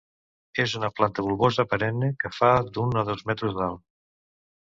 És 0.61 0.71
una 0.77 0.87
planta 0.99 1.25
bulbosa 1.25 1.65
perenne 1.73 2.09
que 2.23 2.31
fa 2.37 2.49
d'un 2.79 2.97
a 3.03 3.05
dos 3.11 3.23
metres 3.31 3.55
d'alt. 3.61 3.83